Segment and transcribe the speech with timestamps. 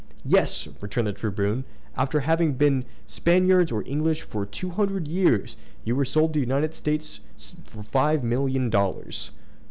[0.25, 1.63] "Yes!" returned the Tribune;
[1.95, 6.43] "after having been Spaniards or English for two hundred years, you were sold to the
[6.43, 7.19] United States
[7.65, 9.29] for five million dollars!"